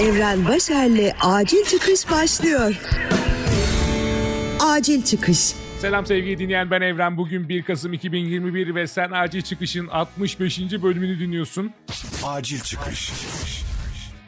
Evren 0.00 0.48
Başer'le 0.48 1.12
Acil 1.20 1.64
Çıkış 1.64 2.10
başlıyor. 2.10 2.74
Acil 4.60 5.02
Çıkış. 5.02 5.52
Selam 5.80 6.06
sevgili 6.06 6.38
dinleyen 6.38 6.70
ben 6.70 6.80
Evren. 6.80 7.16
Bugün 7.16 7.48
1 7.48 7.62
Kasım 7.62 7.92
2021 7.92 8.74
ve 8.74 8.86
sen 8.86 9.10
Acil 9.10 9.42
Çıkış'ın 9.42 9.86
65. 9.86 10.60
bölümünü 10.60 11.18
dinliyorsun. 11.20 11.72
Acil 12.24 12.60
çıkış. 12.60 13.12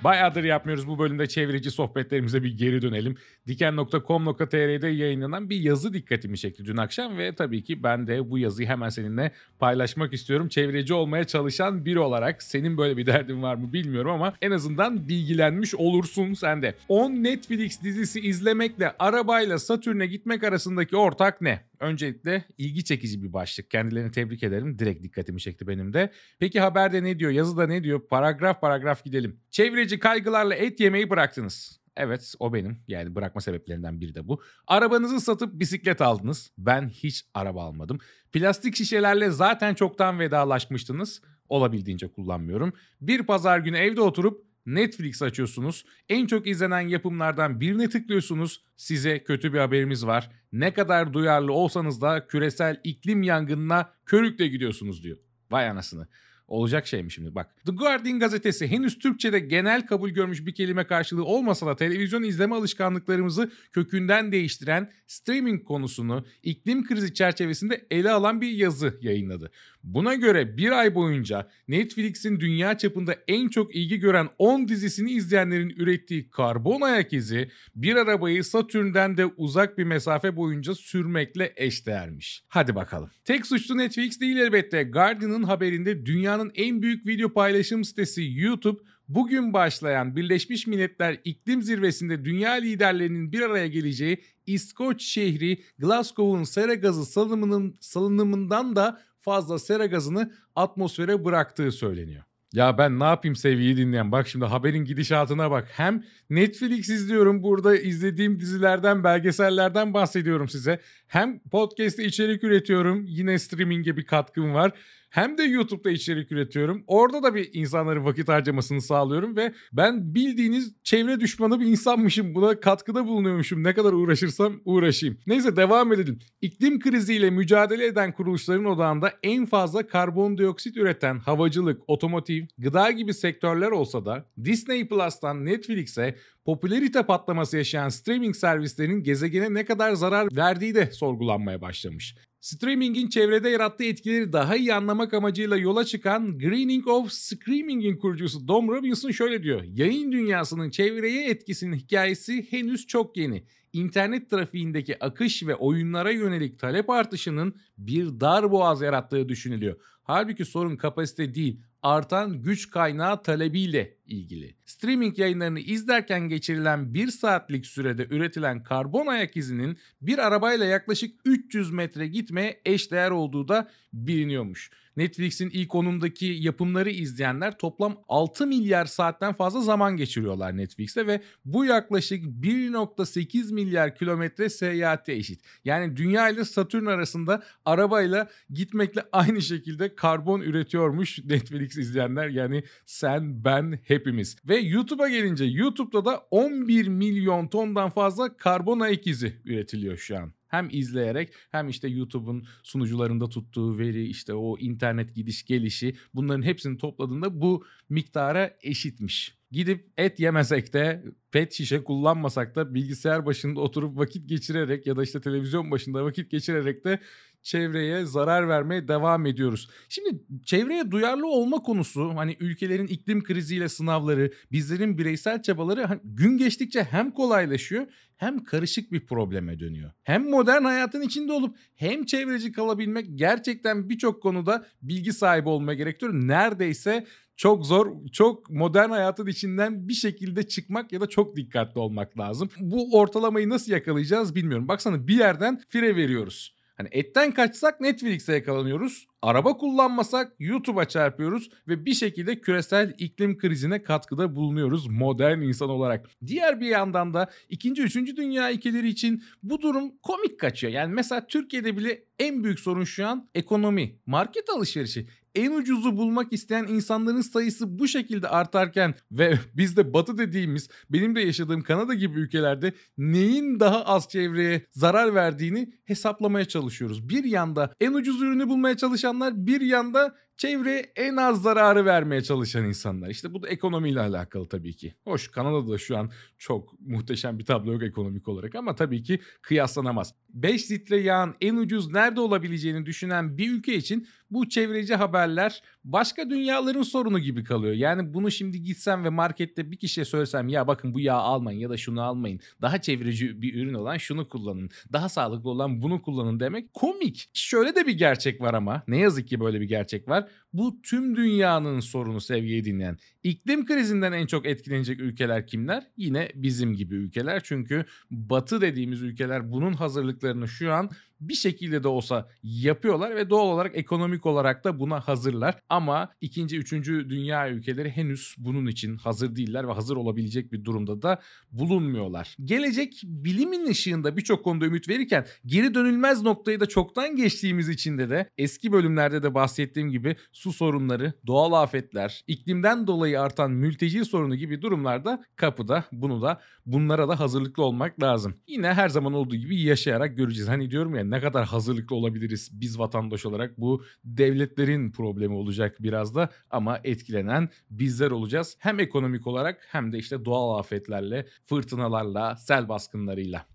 Bayağıdır 0.04 0.44
yapmıyoruz 0.44 0.88
bu 0.88 0.98
bölümde 0.98 1.26
çevreci 1.26 1.70
sohbetlerimize 1.70 2.42
bir 2.42 2.58
geri 2.58 2.82
dönelim. 2.82 3.16
Diken.com.tr'de 3.46 4.88
yayınlanan 4.88 5.50
bir 5.50 5.60
yazı 5.60 5.92
dikkatimi 5.92 6.38
çekti 6.38 6.64
dün 6.64 6.76
akşam 6.76 7.18
ve 7.18 7.34
tabii 7.34 7.64
ki 7.64 7.82
ben 7.82 8.06
de 8.06 8.30
bu 8.30 8.38
yazıyı 8.38 8.68
hemen 8.68 8.88
seninle 8.88 9.32
paylaşmak 9.58 10.12
istiyorum. 10.12 10.48
Çevreci 10.48 10.94
olmaya 10.94 11.24
çalışan 11.24 11.84
biri 11.84 11.98
olarak 11.98 12.42
senin 12.42 12.78
böyle 12.78 12.96
bir 12.96 13.06
derdin 13.06 13.42
var 13.42 13.54
mı 13.54 13.72
bilmiyorum 13.72 14.10
ama 14.10 14.34
en 14.42 14.50
azından 14.50 15.08
bilgilenmiş 15.08 15.74
olursun 15.74 16.34
sen 16.34 16.62
de. 16.62 16.74
10 16.88 17.10
Netflix 17.10 17.82
dizisi 17.82 18.20
izlemekle 18.20 18.94
arabayla 18.98 19.58
Satürn'e 19.58 20.06
gitmek 20.06 20.44
arasındaki 20.44 20.96
ortak 20.96 21.40
ne? 21.40 21.60
Öncelikle 21.82 22.44
ilgi 22.58 22.84
çekici 22.84 23.22
bir 23.22 23.32
başlık. 23.32 23.70
Kendilerini 23.70 24.10
tebrik 24.10 24.42
ederim. 24.42 24.78
Direkt 24.78 25.02
dikkatimi 25.02 25.40
çekti 25.40 25.66
benim 25.66 25.92
de. 25.92 26.12
Peki 26.38 26.60
haberde 26.60 27.02
ne 27.02 27.18
diyor? 27.18 27.30
Yazıda 27.30 27.66
ne 27.66 27.84
diyor? 27.84 28.08
Paragraf 28.08 28.60
paragraf 28.60 29.04
gidelim. 29.04 29.40
Çevreci 29.50 29.98
kaygılarla 29.98 30.54
et 30.54 30.80
yemeyi 30.80 31.10
bıraktınız. 31.10 31.80
Evet 31.96 32.34
o 32.38 32.54
benim. 32.54 32.78
Yani 32.88 33.14
bırakma 33.14 33.40
sebeplerinden 33.40 34.00
biri 34.00 34.14
de 34.14 34.28
bu. 34.28 34.42
Arabanızı 34.66 35.20
satıp 35.20 35.60
bisiklet 35.60 36.00
aldınız. 36.00 36.52
Ben 36.58 36.88
hiç 36.88 37.24
araba 37.34 37.64
almadım. 37.64 37.98
Plastik 38.32 38.76
şişelerle 38.76 39.30
zaten 39.30 39.74
çoktan 39.74 40.18
vedalaşmıştınız. 40.18 41.22
Olabildiğince 41.48 42.08
kullanmıyorum. 42.12 42.72
Bir 43.00 43.22
pazar 43.22 43.58
günü 43.58 43.76
evde 43.76 44.00
oturup 44.00 44.51
Netflix 44.66 45.22
açıyorsunuz. 45.22 45.84
En 46.08 46.26
çok 46.26 46.46
izlenen 46.46 46.80
yapımlardan 46.80 47.60
birine 47.60 47.88
tıklıyorsunuz. 47.88 48.64
Size 48.76 49.24
kötü 49.24 49.52
bir 49.52 49.58
haberimiz 49.58 50.06
var. 50.06 50.30
Ne 50.52 50.72
kadar 50.72 51.12
duyarlı 51.12 51.52
olsanız 51.52 52.00
da 52.00 52.26
küresel 52.26 52.80
iklim 52.84 53.22
yangınına 53.22 53.92
körükle 54.06 54.48
gidiyorsunuz 54.48 55.04
diyor. 55.04 55.18
Vay 55.50 55.68
anasını. 55.68 56.08
Olacak 56.48 56.86
şey 56.86 57.02
mi 57.02 57.10
şimdi 57.10 57.34
bak. 57.34 57.54
The 57.66 57.72
Guardian 57.72 58.18
gazetesi 58.18 58.66
henüz 58.66 58.98
Türkçe'de 58.98 59.38
genel 59.38 59.86
kabul 59.86 60.10
görmüş 60.10 60.46
bir 60.46 60.54
kelime 60.54 60.86
karşılığı 60.86 61.24
olmasa 61.24 61.66
da 61.66 61.76
televizyon 61.76 62.22
izleme 62.22 62.54
alışkanlıklarımızı 62.54 63.50
kökünden 63.72 64.32
değiştiren 64.32 64.90
streaming 65.06 65.64
konusunu 65.64 66.26
iklim 66.42 66.86
krizi 66.86 67.14
çerçevesinde 67.14 67.86
ele 67.90 68.10
alan 68.10 68.40
bir 68.40 68.50
yazı 68.50 68.98
yayınladı. 69.00 69.50
Buna 69.82 70.14
göre 70.14 70.56
bir 70.56 70.70
ay 70.70 70.94
boyunca 70.94 71.48
Netflix'in 71.68 72.40
dünya 72.40 72.78
çapında 72.78 73.16
en 73.28 73.48
çok 73.48 73.74
ilgi 73.74 74.00
gören 74.00 74.28
10 74.38 74.68
dizisini 74.68 75.10
izleyenlerin 75.10 75.70
ürettiği 75.70 76.30
karbon 76.30 76.80
ayak 76.80 77.12
izi 77.12 77.50
bir 77.74 77.96
arabayı 77.96 78.44
Satürn'den 78.44 79.16
de 79.16 79.26
uzak 79.26 79.78
bir 79.78 79.84
mesafe 79.84 80.36
boyunca 80.36 80.74
sürmekle 80.74 81.52
eşdeğermiş. 81.56 82.44
Hadi 82.48 82.74
bakalım. 82.74 83.10
Tek 83.24 83.46
suçlu 83.46 83.78
Netflix 83.78 84.20
değil 84.20 84.36
elbette. 84.36 84.82
Guardian'ın 84.82 85.42
haberinde 85.42 86.06
dünyanın 86.32 86.52
en 86.54 86.82
büyük 86.82 87.06
video 87.06 87.32
paylaşım 87.32 87.84
sitesi 87.84 88.32
YouTube 88.34 88.80
bugün 89.08 89.52
başlayan 89.52 90.16
Birleşmiş 90.16 90.66
Milletler 90.66 91.20
İklim 91.24 91.62
Zirvesi'nde 91.62 92.24
dünya 92.24 92.52
liderlerinin 92.52 93.32
bir 93.32 93.40
araya 93.40 93.66
geleceği 93.66 94.22
İskoç 94.46 95.02
şehri 95.02 95.62
Glasgow'un 95.78 96.44
sera 96.44 96.74
gazı 96.74 97.06
salınımının 97.06 97.74
salınımından 97.80 98.76
da 98.76 99.00
fazla 99.20 99.58
sera 99.58 99.86
gazını 99.86 100.32
atmosfere 100.56 101.24
bıraktığı 101.24 101.72
söyleniyor. 101.72 102.22
Ya 102.52 102.78
ben 102.78 103.00
ne 103.00 103.04
yapayım 103.04 103.36
sevgili 103.36 103.76
dinleyen 103.76 104.12
bak 104.12 104.28
şimdi 104.28 104.44
haberin 104.44 104.84
gidişatına 104.84 105.50
bak. 105.50 105.68
Hem 105.72 106.04
Netflix 106.30 106.88
izliyorum 106.88 107.42
burada 107.42 107.76
izlediğim 107.76 108.40
dizilerden 108.40 109.04
belgesellerden 109.04 109.94
bahsediyorum 109.94 110.48
size. 110.48 110.80
Hem 111.06 111.38
podcast'te 111.38 112.04
içerik 112.04 112.44
üretiyorum 112.44 113.04
yine 113.06 113.38
streaming'e 113.38 113.96
bir 113.96 114.06
katkım 114.06 114.54
var. 114.54 114.72
Hem 115.12 115.38
de 115.38 115.42
YouTube'da 115.42 115.90
içerik 115.90 116.32
üretiyorum. 116.32 116.84
Orada 116.86 117.22
da 117.22 117.34
bir 117.34 117.50
insanların 117.52 118.04
vakit 118.04 118.28
harcamasını 118.28 118.80
sağlıyorum 118.80 119.36
ve 119.36 119.52
ben 119.72 120.14
bildiğiniz 120.14 120.74
çevre 120.84 121.20
düşmanı 121.20 121.60
bir 121.60 121.66
insanmışım. 121.66 122.34
Buna 122.34 122.60
katkıda 122.60 123.06
bulunuyormuşum. 123.06 123.64
Ne 123.64 123.74
kadar 123.74 123.92
uğraşırsam 123.92 124.60
uğraşayım. 124.64 125.18
Neyse 125.26 125.56
devam 125.56 125.92
edelim. 125.92 126.18
İklim 126.40 126.80
kriziyle 126.80 127.30
mücadele 127.30 127.86
eden 127.86 128.12
kuruluşların 128.12 128.64
odağında 128.64 129.12
en 129.22 129.46
fazla 129.46 129.86
karbondioksit 129.86 130.76
üreten 130.76 131.18
havacılık, 131.18 131.82
otomotiv, 131.86 132.44
gıda 132.58 132.90
gibi 132.90 133.14
sektörler 133.14 133.70
olsa 133.70 134.04
da 134.04 134.26
Disney 134.44 134.88
Plus'tan 134.88 135.44
Netflix'e 135.44 136.16
popülerite 136.44 137.02
patlaması 137.02 137.56
yaşayan 137.56 137.88
streaming 137.88 138.36
servislerinin 138.36 139.02
gezegene 139.02 139.54
ne 139.54 139.64
kadar 139.64 139.92
zarar 139.92 140.28
verdiği 140.36 140.74
de 140.74 140.86
sorgulanmaya 140.86 141.60
başlamış. 141.60 142.14
Streaming'in 142.42 143.08
çevrede 143.08 143.48
yarattığı 143.48 143.84
etkileri 143.84 144.32
daha 144.32 144.56
iyi 144.56 144.74
anlamak 144.74 145.14
amacıyla 145.14 145.56
yola 145.56 145.84
çıkan 145.84 146.38
Greening 146.38 146.86
of 146.86 147.12
Screaming'in 147.12 147.96
kurucusu 147.96 148.48
Dom 148.48 148.68
Robinson 148.68 149.10
şöyle 149.10 149.42
diyor. 149.42 149.62
Yayın 149.62 150.12
dünyasının 150.12 150.70
çevreye 150.70 151.30
etkisinin 151.30 151.76
hikayesi 151.76 152.52
henüz 152.52 152.86
çok 152.86 153.16
yeni. 153.16 153.44
İnternet 153.72 154.30
trafiğindeki 154.30 155.04
akış 155.04 155.46
ve 155.46 155.54
oyunlara 155.54 156.10
yönelik 156.10 156.58
talep 156.58 156.90
artışının 156.90 157.54
bir 157.78 158.20
dar 158.20 158.50
boğaz 158.50 158.82
yarattığı 158.82 159.28
düşünülüyor. 159.28 159.76
Halbuki 160.02 160.44
sorun 160.44 160.76
kapasite 160.76 161.34
değil, 161.34 161.60
artan 161.82 162.42
güç 162.42 162.70
kaynağı 162.70 163.22
talebiyle 163.22 163.96
ilgili. 164.12 164.54
Streaming 164.64 165.18
yayınlarını 165.18 165.60
izlerken 165.60 166.28
geçirilen 166.28 166.94
1 166.94 167.08
saatlik 167.08 167.66
sürede 167.66 168.06
üretilen 168.10 168.62
karbon 168.62 169.06
ayak 169.06 169.36
izinin 169.36 169.76
bir 170.00 170.18
arabayla 170.18 170.66
yaklaşık 170.66 171.20
300 171.24 171.70
metre 171.70 172.06
gitmeye 172.06 172.60
eşdeğer 172.64 173.10
olduğu 173.10 173.48
da 173.48 173.70
biliniyormuş. 173.92 174.70
Netflix'in 174.96 175.50
ilk 175.50 175.68
konumdaki 175.68 176.26
yapımları 176.26 176.90
izleyenler 176.90 177.58
toplam 177.58 177.96
6 178.08 178.46
milyar 178.46 178.86
saatten 178.86 179.32
fazla 179.32 179.60
zaman 179.60 179.96
geçiriyorlar 179.96 180.56
Netflix'te 180.56 181.06
ve 181.06 181.20
bu 181.44 181.64
yaklaşık 181.64 182.24
1.8 182.24 183.54
milyar 183.54 183.96
kilometre 183.96 184.48
seyahate 184.48 185.12
eşit. 185.12 185.40
Yani 185.64 185.96
Dünya 185.96 186.28
ile 186.28 186.44
Satürn 186.44 186.86
arasında 186.86 187.42
arabayla 187.64 188.28
gitmekle 188.50 189.02
aynı 189.12 189.42
şekilde 189.42 189.94
karbon 189.94 190.40
üretiyormuş 190.40 191.24
Netflix 191.24 191.76
izleyenler. 191.76 192.28
Yani 192.28 192.64
sen, 192.86 193.44
ben, 193.44 193.78
hepimiz. 194.02 194.36
Ve 194.48 194.56
YouTube'a 194.56 195.08
gelince 195.08 195.44
YouTube'da 195.44 196.04
da 196.04 196.26
11 196.30 196.88
milyon 196.88 197.46
tondan 197.46 197.90
fazla 197.90 198.36
karbon 198.36 198.80
ayak 198.80 199.06
izi 199.06 199.40
üretiliyor 199.44 199.96
şu 199.96 200.18
an. 200.18 200.32
Hem 200.48 200.68
izleyerek 200.70 201.32
hem 201.50 201.68
işte 201.68 201.88
YouTube'un 201.88 202.46
sunucularında 202.62 203.28
tuttuğu 203.28 203.78
veri 203.78 204.06
işte 204.06 204.34
o 204.34 204.58
internet 204.58 205.14
gidiş 205.14 205.44
gelişi 205.44 205.94
bunların 206.14 206.42
hepsini 206.42 206.78
topladığında 206.78 207.40
bu 207.40 207.64
miktara 207.88 208.56
eşitmiş. 208.62 209.38
Gidip 209.50 209.86
et 209.96 210.20
yemesek 210.20 210.72
de 210.72 211.04
pet 211.32 211.52
şişe 211.52 211.84
kullanmasak 211.84 212.56
da 212.56 212.74
bilgisayar 212.74 213.26
başında 213.26 213.60
oturup 213.60 213.98
vakit 213.98 214.28
geçirerek 214.28 214.86
ya 214.86 214.96
da 214.96 215.02
işte 215.02 215.20
televizyon 215.20 215.70
başında 215.70 216.04
vakit 216.04 216.30
geçirerek 216.30 216.84
de 216.84 216.98
çevreye 217.42 218.04
zarar 218.04 218.48
vermeye 218.48 218.88
devam 218.88 219.26
ediyoruz. 219.26 219.68
Şimdi 219.88 220.22
çevreye 220.44 220.90
duyarlı 220.90 221.26
olma 221.26 221.62
konusu 221.62 222.12
hani 222.16 222.36
ülkelerin 222.40 222.86
iklim 222.86 223.22
kriziyle 223.22 223.68
sınavları, 223.68 224.32
bizlerin 224.52 224.98
bireysel 224.98 225.42
çabaları 225.42 226.00
gün 226.04 226.38
geçtikçe 226.38 226.84
hem 226.84 227.10
kolaylaşıyor 227.10 227.86
hem 228.16 228.44
karışık 228.44 228.92
bir 228.92 229.06
probleme 229.06 229.60
dönüyor. 229.60 229.90
Hem 230.02 230.30
modern 230.30 230.64
hayatın 230.64 231.02
içinde 231.02 231.32
olup 231.32 231.56
hem 231.74 232.04
çevreci 232.04 232.52
kalabilmek 232.52 233.06
gerçekten 233.14 233.88
birçok 233.88 234.22
konuda 234.22 234.66
bilgi 234.82 235.12
sahibi 235.12 235.48
olma 235.48 235.74
gerektiriyor. 235.74 236.28
Neredeyse 236.28 237.06
çok 237.36 237.66
zor, 237.66 238.06
çok 238.12 238.50
modern 238.50 238.90
hayatın 238.90 239.26
içinden 239.26 239.88
bir 239.88 239.94
şekilde 239.94 240.48
çıkmak 240.48 240.92
ya 240.92 241.00
da 241.00 241.06
çok 241.08 241.36
dikkatli 241.36 241.78
olmak 241.78 242.18
lazım. 242.18 242.48
Bu 242.60 242.98
ortalamayı 242.98 243.48
nasıl 243.48 243.72
yakalayacağız 243.72 244.34
bilmiyorum. 244.34 244.68
Baksana 244.68 245.08
bir 245.08 245.18
yerden 245.18 245.60
fire 245.68 245.96
veriyoruz. 245.96 246.54
Hani 246.76 246.88
etten 246.92 247.32
kaçsak 247.32 247.80
Netflix'e 247.80 248.32
yakalanıyoruz. 248.32 249.06
Araba 249.22 249.56
kullanmasak 249.56 250.32
YouTube'a 250.38 250.84
çarpıyoruz 250.84 251.50
ve 251.68 251.84
bir 251.84 251.94
şekilde 251.94 252.40
küresel 252.40 252.94
iklim 252.98 253.38
krizine 253.38 253.82
katkıda 253.82 254.36
bulunuyoruz 254.36 254.86
modern 254.86 255.40
insan 255.40 255.68
olarak. 255.68 256.06
Diğer 256.26 256.60
bir 256.60 256.66
yandan 256.66 257.14
da 257.14 257.30
2. 257.48 257.82
3. 257.82 257.96
Dünya 258.16 258.52
ülkeleri 258.52 258.88
için 258.88 259.22
bu 259.42 259.62
durum 259.62 259.92
komik 260.02 260.40
kaçıyor. 260.40 260.72
Yani 260.72 260.94
mesela 260.94 261.26
Türkiye'de 261.26 261.76
bile 261.76 262.04
en 262.18 262.44
büyük 262.44 262.60
sorun 262.60 262.84
şu 262.84 263.06
an 263.06 263.28
ekonomi, 263.34 263.96
market 264.06 264.50
alışverişi 264.50 265.06
en 265.34 265.52
ucuzu 265.52 265.96
bulmak 265.96 266.32
isteyen 266.32 266.64
insanların 266.64 267.20
sayısı 267.20 267.78
bu 267.78 267.88
şekilde 267.88 268.28
artarken 268.28 268.94
ve 269.12 269.38
bizde 269.54 269.94
batı 269.94 270.18
dediğimiz 270.18 270.68
benim 270.90 271.16
de 271.16 271.20
yaşadığım 271.20 271.62
Kanada 271.62 271.94
gibi 271.94 272.20
ülkelerde 272.20 272.72
neyin 272.98 273.60
daha 273.60 273.84
az 273.84 274.08
çevreye 274.08 274.66
zarar 274.72 275.14
verdiğini 275.14 275.72
hesaplamaya 275.84 276.44
çalışıyoruz. 276.44 277.08
Bir 277.08 277.24
yanda 277.24 277.74
en 277.80 277.92
ucuz 277.92 278.22
ürünü 278.22 278.48
bulmaya 278.48 278.76
çalışanlar 279.12 279.46
bir 279.46 279.60
yanda 279.60 280.14
çevre 280.36 280.92
en 280.96 281.16
az 281.16 281.42
zararı 281.42 281.84
vermeye 281.84 282.22
çalışan 282.22 282.64
insanlar. 282.64 283.10
İşte 283.10 283.34
bu 283.34 283.42
da 283.42 283.48
ekonomiyle 283.48 284.00
alakalı 284.00 284.48
tabii 284.48 284.76
ki. 284.76 284.94
Hoş 285.04 285.28
Kanada'da 285.28 285.78
şu 285.78 285.98
an 285.98 286.10
çok 286.38 286.80
muhteşem 286.80 287.38
bir 287.38 287.44
tablo 287.44 287.72
yok 287.72 287.82
ekonomik 287.82 288.28
olarak 288.28 288.54
ama 288.54 288.74
tabii 288.74 289.02
ki 289.02 289.20
kıyaslanamaz. 289.42 290.14
5 290.28 290.70
litre 290.70 291.00
yağın 291.00 291.34
en 291.40 291.56
ucuz 291.56 291.92
nerede 291.92 292.20
olabileceğini 292.20 292.86
düşünen 292.86 293.38
bir 293.38 293.52
ülke 293.52 293.74
için 293.74 294.06
bu 294.30 294.48
çevreci 294.48 294.94
haberler 294.94 295.62
başka 295.84 296.30
dünyaların 296.30 296.82
sorunu 296.82 297.18
gibi 297.18 297.44
kalıyor. 297.44 297.74
Yani 297.74 298.14
bunu 298.14 298.30
şimdi 298.30 298.62
gitsem 298.62 299.04
ve 299.04 299.08
markette 299.08 299.70
bir 299.70 299.76
kişiye 299.76 300.04
söylesem 300.04 300.48
ya 300.48 300.66
bakın 300.66 300.94
bu 300.94 301.00
yağ 301.00 301.14
almayın 301.14 301.60
ya 301.60 301.70
da 301.70 301.76
şunu 301.76 302.02
almayın. 302.02 302.40
Daha 302.62 302.80
çevreci 302.80 303.42
bir 303.42 303.54
ürün 303.54 303.74
olan 303.74 303.96
şunu 303.96 304.28
kullanın. 304.28 304.70
Daha 304.92 305.08
sağlıklı 305.08 305.50
olan 305.50 305.82
bunu 305.82 306.02
kullanın 306.02 306.40
demek 306.40 306.74
komik. 306.74 307.30
Şöyle 307.34 307.74
de 307.74 307.86
bir 307.86 307.98
gerçek 307.98 308.40
var 308.40 308.54
ama 308.54 308.82
ne 308.88 308.98
yazık 308.98 309.28
ki 309.28 309.40
böyle 309.40 309.60
bir 309.60 309.68
gerçek 309.68 310.08
var. 310.08 310.21
Bu 310.52 310.82
tüm 310.82 311.16
dünyanın 311.16 311.80
sorunu 311.80 312.20
sevgili 312.20 312.64
dinleyen. 312.64 312.98
İklim 313.22 313.66
krizinden 313.66 314.12
en 314.12 314.26
çok 314.26 314.46
etkilenecek 314.46 315.00
ülkeler 315.00 315.46
kimler? 315.46 315.86
Yine 315.96 316.28
bizim 316.34 316.74
gibi 316.74 316.94
ülkeler. 316.94 317.40
Çünkü 317.44 317.84
batı 318.10 318.60
dediğimiz 318.60 319.02
ülkeler 319.02 319.52
bunun 319.52 319.72
hazırlıklarını 319.72 320.48
şu 320.48 320.72
an 320.72 320.90
bir 321.28 321.34
şekilde 321.34 321.82
de 321.82 321.88
olsa 321.88 322.28
yapıyorlar 322.42 323.16
ve 323.16 323.30
doğal 323.30 323.46
olarak 323.46 323.76
ekonomik 323.76 324.26
olarak 324.26 324.64
da 324.64 324.80
buna 324.80 325.00
hazırlar. 325.00 325.58
Ama 325.68 326.08
ikinci, 326.20 326.58
üçüncü 326.58 327.10
dünya 327.10 327.50
ülkeleri 327.50 327.90
henüz 327.90 328.34
bunun 328.38 328.66
için 328.66 328.96
hazır 328.96 329.36
değiller 329.36 329.68
ve 329.68 329.72
hazır 329.72 329.96
olabilecek 329.96 330.52
bir 330.52 330.64
durumda 330.64 331.02
da 331.02 331.20
bulunmuyorlar. 331.52 332.36
Gelecek 332.44 333.02
bilimin 333.04 333.66
ışığında 333.66 334.16
birçok 334.16 334.44
konuda 334.44 334.66
ümit 334.66 334.88
verirken 334.88 335.26
geri 335.46 335.74
dönülmez 335.74 336.22
noktayı 336.22 336.60
da 336.60 336.66
çoktan 336.66 337.16
geçtiğimiz 337.16 337.68
için 337.68 337.98
de 337.98 338.10
de 338.10 338.30
eski 338.38 338.72
bölümlerde 338.72 339.22
de 339.22 339.34
bahsettiğim 339.34 339.90
gibi 339.90 340.16
su 340.32 340.52
sorunları, 340.52 341.12
doğal 341.26 341.52
afetler, 341.52 342.24
iklimden 342.26 342.86
dolayı 342.86 343.20
artan 343.20 343.50
mülteci 343.50 344.04
sorunu 344.04 344.34
gibi 344.36 344.62
durumlarda 344.62 345.24
kapıda 345.36 345.84
bunu 345.92 346.22
da 346.22 346.40
bunlara 346.66 347.08
da 347.08 347.20
hazırlıklı 347.20 347.64
olmak 347.64 348.02
lazım. 348.02 348.34
Yine 348.46 348.72
her 348.72 348.88
zaman 348.88 349.12
olduğu 349.12 349.36
gibi 349.36 349.60
yaşayarak 349.60 350.16
göreceğiz. 350.16 350.48
Hani 350.48 350.70
diyorum 350.70 350.94
ya 350.94 351.04
ne 351.12 351.20
kadar 351.20 351.46
hazırlıklı 351.46 351.96
olabiliriz 351.96 352.50
biz 352.52 352.78
vatandaş 352.78 353.26
olarak 353.26 353.60
bu 353.60 353.84
devletlerin 354.04 354.90
problemi 354.90 355.34
olacak 355.34 355.76
biraz 355.80 356.14
da 356.14 356.28
ama 356.50 356.80
etkilenen 356.84 357.48
bizler 357.70 358.10
olacağız. 358.10 358.56
Hem 358.58 358.80
ekonomik 358.80 359.26
olarak 359.26 359.66
hem 359.70 359.92
de 359.92 359.98
işte 359.98 360.24
doğal 360.24 360.58
afetlerle, 360.58 361.26
fırtınalarla, 361.44 362.36
sel 362.36 362.68
baskınlarıyla. 362.68 363.46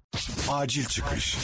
Acil 0.50 0.86
çıkış. 0.86 1.38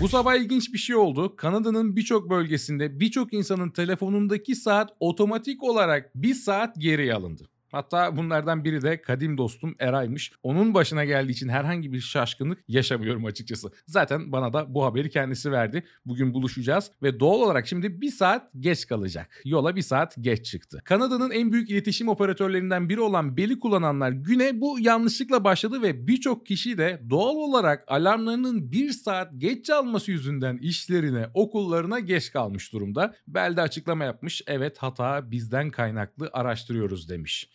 Bu 0.00 0.08
sabah 0.08 0.34
ilginç 0.34 0.72
bir 0.72 0.78
şey 0.78 0.96
oldu. 0.96 1.36
Kanada'nın 1.36 1.96
birçok 1.96 2.30
bölgesinde 2.30 3.00
birçok 3.00 3.32
insanın 3.32 3.70
telefonundaki 3.70 4.56
saat 4.56 4.90
otomatik 5.00 5.62
olarak 5.62 6.10
bir 6.14 6.34
saat 6.34 6.76
geri 6.78 7.14
alındı. 7.14 7.48
Hatta 7.72 8.16
bunlardan 8.16 8.64
biri 8.64 8.82
de 8.82 9.02
kadim 9.02 9.38
dostum 9.38 9.74
Eray'mış. 9.78 10.32
Onun 10.42 10.74
başına 10.74 11.04
geldiği 11.04 11.32
için 11.32 11.48
herhangi 11.48 11.92
bir 11.92 12.00
şaşkınlık 12.00 12.58
yaşamıyorum 12.68 13.24
açıkçası. 13.24 13.68
Zaten 13.86 14.32
bana 14.32 14.52
da 14.52 14.74
bu 14.74 14.84
haberi 14.84 15.10
kendisi 15.10 15.52
verdi. 15.52 15.84
Bugün 16.06 16.34
buluşacağız 16.34 16.90
ve 17.02 17.20
doğal 17.20 17.40
olarak 17.40 17.66
şimdi 17.66 18.00
bir 18.00 18.10
saat 18.10 18.50
geç 18.60 18.86
kalacak. 18.86 19.42
Yola 19.44 19.76
bir 19.76 19.82
saat 19.82 20.14
geç 20.20 20.46
çıktı. 20.46 20.82
Kanada'nın 20.84 21.30
en 21.30 21.52
büyük 21.52 21.70
iletişim 21.70 22.08
operatörlerinden 22.08 22.88
biri 22.88 23.00
olan 23.00 23.36
Bell'i 23.36 23.58
kullananlar 23.60 24.10
güne 24.10 24.60
bu 24.60 24.80
yanlışlıkla 24.80 25.44
başladı 25.44 25.82
ve 25.82 26.06
birçok 26.06 26.46
kişi 26.46 26.78
de 26.78 27.02
doğal 27.10 27.36
olarak 27.36 27.84
alarmlarının 27.88 28.72
bir 28.72 28.90
saat 28.90 29.32
geç 29.38 29.64
çalması 29.64 30.10
yüzünden 30.10 30.56
işlerine, 30.56 31.26
okullarına 31.34 32.00
geç 32.00 32.32
kalmış 32.32 32.72
durumda. 32.72 33.14
Bell 33.28 33.56
de 33.56 33.60
açıklama 33.60 34.04
yapmış. 34.04 34.42
Evet 34.46 34.78
hata 34.78 35.30
bizden 35.30 35.70
kaynaklı 35.70 36.30
araştırıyoruz 36.32 37.08
demiş. 37.08 37.50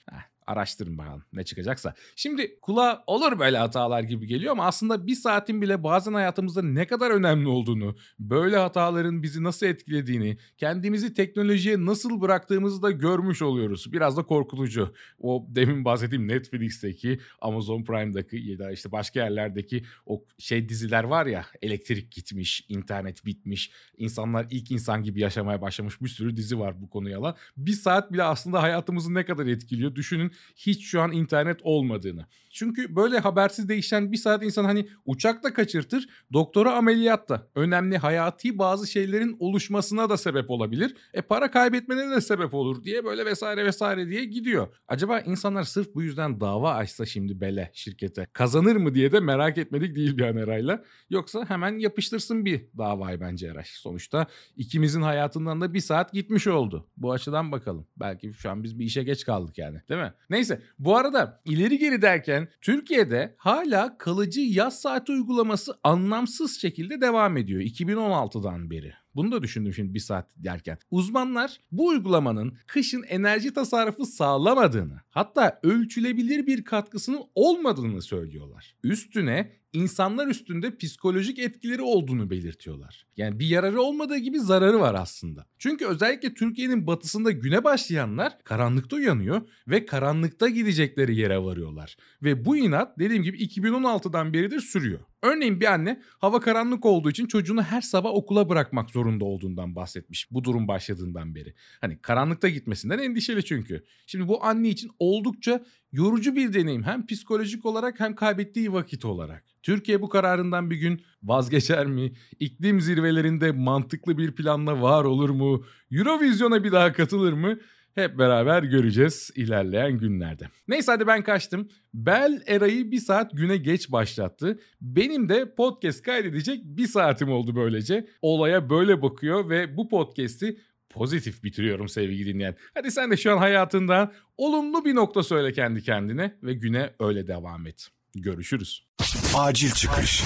Araştırın 0.48 0.98
bakalım 0.98 1.24
ne 1.34 1.44
çıkacaksa. 1.44 1.94
Şimdi 2.16 2.60
kulağa 2.62 3.04
olur 3.08 3.40
böyle 3.40 3.58
hatalar 3.58 4.04
gibi 4.04 4.28
geliyor 4.28 4.52
ama 4.52 4.66
aslında 4.66 5.08
bir 5.08 5.16
saatin 5.16 5.62
bile 5.62 5.84
bazen 5.84 6.14
hayatımızda 6.14 6.62
ne 6.62 6.88
kadar 6.88 7.12
önemli 7.12 7.48
olduğunu, 7.48 7.96
böyle 8.20 8.58
hataların 8.58 9.24
bizi 9.24 9.44
nasıl 9.44 9.66
etkilediğini, 9.66 10.38
kendimizi 10.58 11.14
teknolojiye 11.14 11.86
nasıl 11.86 12.22
bıraktığımızı 12.22 12.82
da 12.82 12.92
görmüş 12.92 13.42
oluyoruz. 13.42 13.94
Biraz 13.94 14.18
da 14.18 14.24
korkutucu. 14.24 14.94
O 15.20 15.46
demin 15.50 15.86
bahsettiğim 15.86 16.28
Netflix'teki, 16.28 17.20
Amazon 17.42 17.84
Prime'daki 17.84 18.38
ya 18.38 18.60
da 18.60 18.72
işte 18.72 18.92
başka 18.92 19.20
yerlerdeki 19.20 19.84
o 20.06 20.24
şey 20.38 20.70
diziler 20.70 21.04
var 21.04 21.26
ya 21.26 21.46
elektrik 21.62 22.12
gitmiş, 22.12 22.66
internet 22.70 23.26
bitmiş, 23.26 23.72
insanlar 23.98 24.48
ilk 24.50 24.72
insan 24.72 25.04
gibi 25.04 25.20
yaşamaya 25.20 25.62
başlamış 25.62 26.02
bir 26.02 26.08
sürü 26.08 26.38
dizi 26.38 26.60
var 26.60 26.82
bu 26.82 26.90
konuya 26.90 27.20
alan. 27.20 27.36
Bir 27.58 27.72
saat 27.72 28.12
bile 28.12 28.24
aslında 28.24 28.62
hayatımızı 28.62 29.14
ne 29.14 29.26
kadar 29.26 29.46
etkiliyor 29.46 29.96
düşünün 29.96 30.31
hiç 30.56 30.86
şu 30.86 31.02
an 31.02 31.12
internet 31.12 31.60
olmadığını. 31.64 32.26
Çünkü 32.52 32.96
böyle 32.96 33.20
habersiz 33.20 33.70
değişen 33.70 34.12
bir 34.12 34.18
saat 34.18 34.44
insan 34.44 34.66
hani 34.66 34.88
uçakta 35.06 35.54
kaçırtır, 35.54 36.10
doktora 36.34 36.74
ameliyatta. 36.74 37.48
Önemli 37.56 37.98
hayati 37.98 38.58
bazı 38.58 38.88
şeylerin 38.88 39.36
oluşmasına 39.40 40.10
da 40.10 40.18
sebep 40.18 40.50
olabilir. 40.50 40.96
E 41.14 41.22
para 41.22 41.52
kaybetmene 41.52 42.12
de 42.12 42.22
sebep 42.22 42.54
olur 42.54 42.84
diye 42.84 43.06
böyle 43.06 43.26
vesaire 43.26 43.66
vesaire 43.66 44.08
diye 44.08 44.26
gidiyor. 44.26 44.68
Acaba 44.88 45.20
insanlar 45.20 45.64
sırf 45.64 45.96
bu 45.96 46.02
yüzden 46.02 46.40
dava 46.40 46.74
açsa 46.74 47.06
şimdi 47.06 47.42
Bele 47.42 47.72
şirkete 47.74 48.28
kazanır 48.34 48.76
mı 48.76 48.94
diye 48.94 49.12
de 49.12 49.20
merak 49.20 49.58
etmedik 49.58 49.96
değil 49.96 50.18
bir 50.18 50.24
an 50.24 50.38
Eray'la. 50.38 50.84
Yoksa 51.10 51.46
hemen 51.48 51.80
yapıştırsın 51.80 52.46
bir 52.46 52.62
davayı 52.78 53.22
bence 53.22 53.48
Eray. 53.48 53.64
Sonuçta 53.66 54.28
ikimizin 54.56 55.02
hayatından 55.02 55.62
da 55.62 55.74
bir 55.74 55.80
saat 55.80 56.14
gitmiş 56.14 56.48
oldu. 56.48 56.88
Bu 56.98 57.12
açıdan 57.12 57.52
bakalım. 57.52 57.88
Belki 57.98 58.34
şu 58.34 58.50
an 58.50 58.64
biz 58.64 58.80
bir 58.80 58.86
işe 58.86 59.04
geç 59.04 59.26
kaldık 59.26 59.58
yani 59.58 59.82
değil 59.90 60.02
mi? 60.02 60.14
Neyse 60.32 60.62
bu 60.80 60.98
arada 60.98 61.42
ileri 61.46 61.78
geri 61.78 62.02
derken 62.02 62.48
Türkiye'de 62.62 63.36
hala 63.38 63.98
kalıcı 63.98 64.42
yaz 64.42 64.82
saati 64.82 65.12
uygulaması 65.12 65.80
anlamsız 65.84 66.62
şekilde 66.62 67.02
devam 67.02 67.38
ediyor 67.38 67.62
2016'dan 67.62 68.70
beri. 68.70 68.94
Bunu 69.16 69.32
da 69.32 69.44
düşündüm 69.44 69.74
şimdi 69.74 69.94
bir 69.94 70.00
saat 70.00 70.32
derken. 70.36 70.78
Uzmanlar 70.92 71.60
bu 71.72 71.88
uygulamanın 71.88 72.58
kışın 72.68 73.04
enerji 73.04 73.54
tasarrufu 73.54 74.06
sağlamadığını 74.06 75.02
hatta 75.10 75.60
ölçülebilir 75.64 76.48
bir 76.48 76.64
katkısının 76.64 77.22
olmadığını 77.36 78.02
söylüyorlar. 78.02 78.76
Üstüne 78.84 79.62
insanlar 79.74 80.28
üstünde 80.28 80.78
psikolojik 80.78 81.40
etkileri 81.40 81.82
olduğunu 81.82 82.30
belirtiyorlar. 82.30 83.06
Yani 83.18 83.40
bir 83.40 83.46
yararı 83.46 83.82
olmadığı 83.82 84.18
gibi 84.18 84.40
zararı 84.40 84.80
var 84.80 84.96
aslında. 84.96 85.46
Çünkü 85.60 85.86
özellikle 85.86 86.34
Türkiye'nin 86.34 86.88
batısında 86.88 87.32
güne 87.32 87.64
başlayanlar 87.64 88.44
karanlıkta 88.44 88.96
uyanıyor 88.96 89.42
ve 89.68 89.86
karanlıkta 89.86 90.50
gidecekleri 90.50 91.16
yere 91.16 91.40
varıyorlar. 91.40 91.98
Ve 92.24 92.46
bu 92.46 92.58
inat 92.58 93.00
dediğim 93.00 93.24
gibi 93.24 93.44
2016'dan 93.44 94.34
beridir 94.34 94.60
sürüyor. 94.60 95.00
Örneğin 95.22 95.62
bir 95.62 95.74
anne 95.74 96.02
hava 96.20 96.40
karanlık 96.40 96.86
olduğu 96.86 97.10
için 97.10 97.28
çocuğunu 97.28 97.64
her 97.64 97.82
sabah 97.82 98.10
okula 98.10 98.50
bırakmak 98.50 98.90
zorunda 98.90 99.26
olduğundan 99.26 99.76
bahsetmiş 99.76 100.32
bu 100.32 100.44
durum 100.44 100.68
başladığından 100.68 101.36
beri. 101.36 101.54
Hani 101.82 102.02
karanlıkta 102.02 102.50
gitmesinden 102.50 103.00
endişeli 103.00 103.46
çünkü. 103.46 103.84
Şimdi 104.08 104.28
bu 104.28 104.44
anne 104.46 104.70
için 104.70 104.92
oldukça 105.00 105.66
yorucu 105.92 106.36
bir 106.36 106.54
deneyim 106.54 106.84
hem 106.84 107.06
psikolojik 107.06 107.66
olarak 107.66 108.00
hem 108.00 108.16
kaybettiği 108.16 108.74
vakit 108.74 109.06
olarak. 109.06 109.44
Türkiye 109.64 110.02
bu 110.02 110.10
kararından 110.10 110.70
bir 110.70 110.76
gün 110.76 111.02
vazgeçer 111.24 111.86
mi? 111.86 112.12
İklim 112.40 112.82
zirvelerinde 112.82 113.52
mantıklı 113.52 114.18
bir 114.18 114.36
planla 114.36 114.82
var 114.82 115.04
olur 115.04 115.30
mu? 115.30 115.64
Eurovision'a 115.92 116.64
bir 116.64 116.72
daha 116.72 116.94
katılır 116.94 117.34
mı? 117.34 117.60
Hep 117.96 118.18
beraber 118.18 118.64
göreceğiz 118.64 119.32
ilerleyen 119.36 119.98
günlerde. 119.98 120.48
Neyse 120.68 120.92
hadi 120.92 121.08
ben 121.08 121.24
kaçtım. 121.24 121.70
Bel 121.94 122.42
Era'yı 122.48 122.92
bir 122.92 123.00
saat 123.00 123.32
güne 123.34 123.58
geç 123.58 123.92
başlattı. 123.92 124.60
Benim 124.82 125.30
de 125.30 125.56
podcast 125.56 126.02
kaydedecek 126.02 126.64
bir 126.64 126.88
saatim 126.88 127.32
oldu 127.32 127.56
böylece. 127.56 128.08
Olaya 128.22 128.70
böyle 128.70 129.02
bakıyor 129.02 129.50
ve 129.50 129.78
bu 129.78 129.90
podcast'i 129.90 130.58
pozitif 130.90 131.44
bitiriyorum 131.44 131.90
sevgili 131.90 132.34
dinleyen. 132.34 132.56
Hadi 132.74 132.92
sen 132.92 133.12
de 133.12 133.18
şu 133.18 133.32
an 133.32 133.38
hayatından 133.38 134.12
olumlu 134.38 134.86
bir 134.86 134.96
nokta 134.96 135.24
söyle 135.24 135.54
kendi 135.54 135.84
kendine 135.84 136.36
ve 136.44 136.54
güne 136.54 136.90
öyle 137.00 137.28
devam 137.28 137.68
et. 137.68 137.88
Görüşürüz. 138.16 138.88
Acil 139.36 139.72
çıkış. 139.72 140.24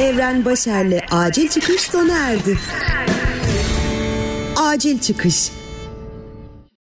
Evren 0.00 0.44
Başer'le 0.44 1.00
acil 1.10 1.48
çıkış 1.48 1.80
sona 1.80 2.18
erdi. 2.18 2.58
Acil 4.56 4.98
çıkış. 4.98 5.50